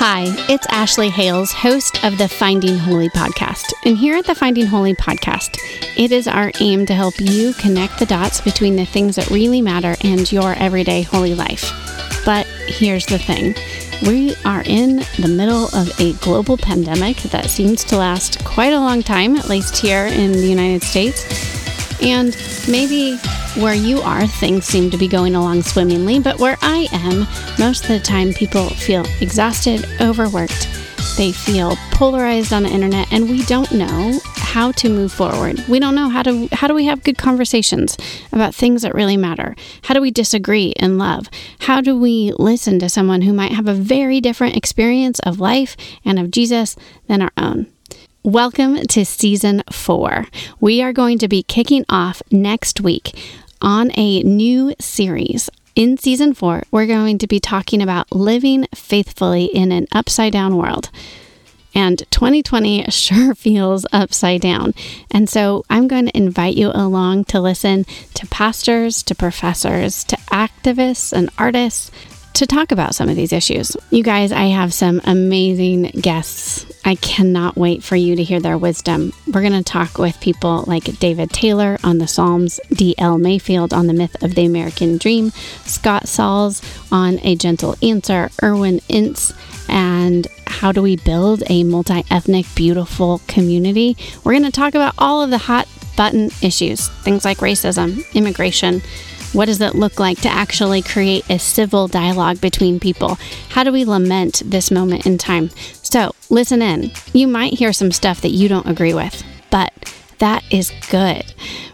Hi, 0.00 0.26
it's 0.48 0.64
Ashley 0.68 1.10
Hales, 1.10 1.50
host 1.50 2.04
of 2.04 2.18
the 2.18 2.28
Finding 2.28 2.78
Holy 2.78 3.08
podcast. 3.08 3.72
And 3.84 3.96
here 3.96 4.14
at 4.14 4.26
the 4.26 4.34
Finding 4.36 4.66
Holy 4.66 4.94
podcast, 4.94 5.58
it 5.96 6.12
is 6.12 6.28
our 6.28 6.52
aim 6.60 6.86
to 6.86 6.94
help 6.94 7.14
you 7.18 7.52
connect 7.54 7.98
the 7.98 8.06
dots 8.06 8.40
between 8.40 8.76
the 8.76 8.84
things 8.84 9.16
that 9.16 9.28
really 9.28 9.60
matter 9.60 9.96
and 10.04 10.30
your 10.30 10.52
everyday 10.52 11.02
holy 11.02 11.34
life. 11.34 11.72
But 12.24 12.46
here's 12.68 13.06
the 13.06 13.18
thing 13.18 13.56
we 14.08 14.36
are 14.44 14.62
in 14.66 14.98
the 15.18 15.26
middle 15.26 15.64
of 15.74 15.90
a 15.98 16.12
global 16.22 16.56
pandemic 16.56 17.16
that 17.32 17.50
seems 17.50 17.82
to 17.86 17.96
last 17.96 18.44
quite 18.44 18.72
a 18.72 18.78
long 18.78 19.02
time, 19.02 19.34
at 19.34 19.48
least 19.48 19.78
here 19.78 20.06
in 20.06 20.30
the 20.30 20.46
United 20.46 20.84
States. 20.84 21.24
And 22.00 22.36
maybe 22.68 23.18
where 23.56 23.74
you 23.74 24.00
are, 24.00 24.26
things 24.26 24.66
seem 24.66 24.90
to 24.90 24.98
be 24.98 25.08
going 25.08 25.34
along 25.34 25.62
swimmingly, 25.62 26.20
but 26.20 26.38
where 26.38 26.56
I 26.62 26.88
am, 26.92 27.26
most 27.58 27.82
of 27.84 27.88
the 27.88 28.00
time 28.00 28.32
people 28.32 28.68
feel 28.68 29.04
exhausted, 29.20 29.86
overworked. 30.00 30.68
They 31.16 31.32
feel 31.32 31.74
polarized 31.92 32.52
on 32.52 32.62
the 32.62 32.68
internet, 32.68 33.12
and 33.12 33.28
we 33.28 33.42
don't 33.44 33.72
know 33.72 34.20
how 34.36 34.72
to 34.72 34.88
move 34.88 35.12
forward. 35.12 35.62
We 35.68 35.80
don't 35.80 35.94
know 35.94 36.08
how 36.08 36.22
to 36.22 36.48
how 36.52 36.68
do 36.68 36.74
we 36.74 36.86
have 36.86 37.02
good 37.02 37.18
conversations 37.18 37.96
about 38.32 38.54
things 38.54 38.82
that 38.82 38.94
really 38.94 39.16
matter? 39.16 39.56
How 39.82 39.94
do 39.94 40.00
we 40.00 40.10
disagree 40.10 40.68
in 40.76 40.96
love? 40.96 41.28
How 41.60 41.80
do 41.80 41.98
we 41.98 42.32
listen 42.38 42.78
to 42.78 42.88
someone 42.88 43.22
who 43.22 43.32
might 43.32 43.52
have 43.52 43.66
a 43.66 43.74
very 43.74 44.20
different 44.20 44.56
experience 44.56 45.18
of 45.20 45.40
life 45.40 45.76
and 46.04 46.18
of 46.18 46.30
Jesus 46.30 46.76
than 47.08 47.22
our 47.22 47.32
own? 47.36 47.66
Welcome 48.22 48.76
to 48.88 49.04
season 49.04 49.62
four. 49.72 50.26
We 50.60 50.82
are 50.82 50.92
going 50.92 51.18
to 51.18 51.28
be 51.28 51.42
kicking 51.42 51.84
off 51.88 52.22
next 52.30 52.80
week 52.80 53.14
on 53.60 53.90
a 53.96 54.22
new 54.22 54.74
series. 54.78 55.50
In 55.74 55.96
season 55.96 56.34
four, 56.34 56.62
we're 56.70 56.86
going 56.86 57.18
to 57.18 57.26
be 57.26 57.38
talking 57.40 57.80
about 57.80 58.10
living 58.10 58.66
faithfully 58.74 59.44
in 59.44 59.70
an 59.70 59.86
upside 59.92 60.32
down 60.32 60.56
world. 60.56 60.90
And 61.74 61.98
2020 62.10 62.84
sure 62.90 63.34
feels 63.34 63.86
upside 63.92 64.40
down. 64.40 64.74
And 65.10 65.28
so 65.28 65.64
I'm 65.70 65.86
going 65.86 66.06
to 66.06 66.16
invite 66.16 66.56
you 66.56 66.72
along 66.74 67.26
to 67.26 67.40
listen 67.40 67.84
to 68.14 68.26
pastors, 68.26 69.02
to 69.04 69.14
professors, 69.14 70.02
to 70.04 70.16
activists 70.32 71.12
and 71.12 71.30
artists 71.38 71.90
to 72.38 72.46
talk 72.46 72.70
about 72.70 72.94
some 72.94 73.08
of 73.08 73.16
these 73.16 73.32
issues. 73.32 73.76
You 73.90 74.04
guys, 74.04 74.30
I 74.30 74.44
have 74.44 74.72
some 74.72 75.00
amazing 75.04 75.90
guests. 76.00 76.66
I 76.84 76.94
cannot 76.94 77.56
wait 77.56 77.82
for 77.82 77.96
you 77.96 78.14
to 78.14 78.22
hear 78.22 78.38
their 78.38 78.56
wisdom. 78.56 79.12
We're 79.26 79.40
going 79.40 79.52
to 79.52 79.64
talk 79.64 79.98
with 79.98 80.20
people 80.20 80.62
like 80.68 80.84
David 81.00 81.30
Taylor 81.30 81.78
on 81.82 81.98
the 81.98 82.06
Psalms, 82.06 82.60
D.L. 82.70 83.18
Mayfield 83.18 83.72
on 83.74 83.88
the 83.88 83.92
myth 83.92 84.22
of 84.22 84.36
the 84.36 84.46
American 84.46 84.98
dream, 84.98 85.30
Scott 85.64 86.06
Sauls 86.06 86.62
on 86.92 87.18
A 87.24 87.34
Gentle 87.34 87.74
Answer, 87.82 88.30
Irwyn 88.40 88.80
Ince, 88.88 89.32
and 89.68 90.28
how 90.46 90.70
do 90.70 90.80
we 90.80 90.94
build 90.94 91.42
a 91.50 91.64
multi 91.64 92.04
ethnic, 92.08 92.46
beautiful 92.54 93.20
community? 93.26 93.96
We're 94.22 94.32
going 94.32 94.44
to 94.44 94.52
talk 94.52 94.76
about 94.76 94.94
all 94.96 95.22
of 95.22 95.30
the 95.30 95.38
hot 95.38 95.66
button 95.96 96.30
issues, 96.40 96.86
things 96.88 97.24
like 97.24 97.38
racism, 97.38 98.04
immigration 98.14 98.80
what 99.32 99.46
does 99.46 99.60
it 99.60 99.74
look 99.74 99.98
like 100.00 100.20
to 100.22 100.28
actually 100.28 100.82
create 100.82 101.28
a 101.30 101.38
civil 101.38 101.88
dialogue 101.88 102.40
between 102.40 102.80
people? 102.80 103.18
How 103.50 103.64
do 103.64 103.72
we 103.72 103.84
lament 103.84 104.42
this 104.44 104.70
moment 104.70 105.06
in 105.06 105.18
time? 105.18 105.50
So, 105.82 106.12
listen 106.30 106.62
in. 106.62 106.92
You 107.12 107.28
might 107.28 107.54
hear 107.54 107.72
some 107.72 107.92
stuff 107.92 108.20
that 108.22 108.30
you 108.30 108.48
don't 108.48 108.68
agree 108.68 108.94
with, 108.94 109.22
but 109.50 109.72
that 110.18 110.42
is 110.50 110.72
good 110.90 111.32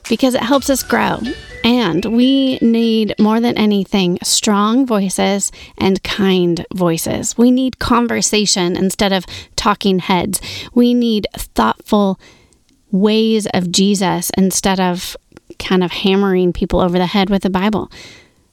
because 0.08 0.34
it 0.34 0.42
helps 0.42 0.68
us 0.70 0.82
grow. 0.82 1.18
And 1.64 2.04
we 2.04 2.58
need 2.58 3.14
more 3.18 3.40
than 3.40 3.56
anything 3.56 4.18
strong 4.22 4.86
voices 4.86 5.50
and 5.78 6.02
kind 6.02 6.66
voices. 6.74 7.38
We 7.38 7.50
need 7.50 7.78
conversation 7.78 8.76
instead 8.76 9.14
of 9.14 9.24
talking 9.56 9.98
heads. 9.98 10.42
We 10.74 10.92
need 10.92 11.26
thoughtful 11.34 12.20
ways 12.90 13.46
of 13.54 13.72
Jesus 13.72 14.30
instead 14.36 14.78
of 14.78 15.16
kind 15.58 15.84
of 15.84 15.90
hammering 15.90 16.52
people 16.52 16.80
over 16.80 16.98
the 16.98 17.06
head 17.06 17.30
with 17.30 17.42
the 17.42 17.50
Bible. 17.50 17.90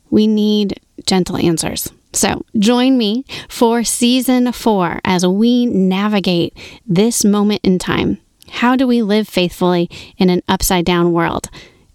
We 0.10 0.28
need 0.28 0.80
gentle 1.06 1.38
answers. 1.38 1.92
So 2.14 2.44
join 2.60 2.98
me 2.98 3.26
for 3.48 3.84
season 3.84 4.52
four 4.52 5.00
as 5.06 5.26
we 5.26 5.66
navigate 5.66 6.58
this 6.86 7.24
moment 7.24 7.62
in 7.64 7.80
time. 7.80 8.20
How 8.50 8.76
do 8.76 8.86
we 8.86 9.02
live 9.02 9.28
faithfully 9.28 9.90
in 10.18 10.30
an 10.30 10.42
upside 10.48 10.86
down 10.86 11.14
world? 11.14 11.50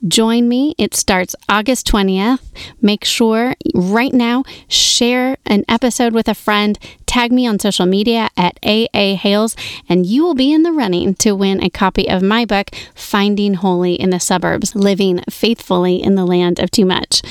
Join 0.07 0.49
me. 0.49 0.75
It 0.79 0.95
starts 0.95 1.35
August 1.49 1.87
20th. 1.89 2.41
Make 2.81 3.05
sure 3.05 3.55
right 3.75 4.13
now, 4.13 4.45
share 4.69 5.37
an 5.47 5.65
episode 5.69 6.13
with 6.13 6.29
a 6.29 6.35
friend, 6.35 6.79
tag 7.17 7.33
me 7.33 7.47
on 7.47 7.59
social 7.59 7.87
media 7.87 8.29
at 8.37 8.59
AA 8.63 9.17
Hales, 9.17 9.57
and 9.89 10.05
you 10.05 10.23
will 10.23 10.35
be 10.35 10.53
in 10.53 10.65
the 10.65 10.73
running 10.73 11.15
to 11.15 11.33
win 11.33 11.63
a 11.63 11.71
copy 11.71 12.11
of 12.11 12.21
my 12.21 12.45
book, 12.45 12.69
Finding 12.95 13.55
Holy 13.55 13.95
in 13.95 14.11
the 14.11 14.21
Suburbs 14.21 14.75
Living 14.75 15.23
Faithfully 15.31 16.03
in 16.03 16.15
the 16.15 16.27
Land 16.27 16.59
of 16.59 16.71
Too 16.71 16.85
Much. 16.85 17.23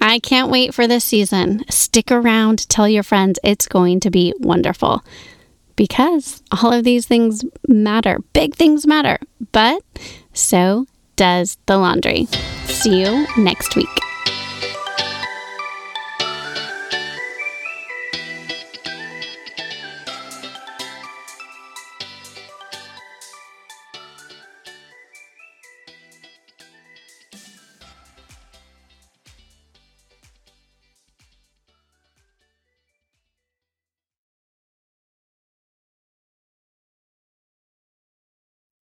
I 0.00 0.18
can't 0.18 0.50
wait 0.50 0.74
for 0.74 0.88
this 0.88 1.04
season. 1.04 1.64
Stick 1.70 2.10
around, 2.10 2.68
tell 2.68 2.88
your 2.88 3.04
friends, 3.04 3.38
it's 3.44 3.68
going 3.68 4.00
to 4.00 4.10
be 4.10 4.34
wonderful. 4.40 5.04
Because 5.76 6.42
all 6.50 6.72
of 6.72 6.82
these 6.82 7.06
things 7.06 7.44
matter. 7.68 8.18
Big 8.32 8.56
things 8.56 8.88
matter. 8.88 9.20
But 9.52 9.84
so 10.32 10.86
does 11.14 11.58
the 11.66 11.78
laundry. 11.78 12.24
See 12.64 13.02
you 13.04 13.24
next 13.36 13.76
week. 13.76 14.07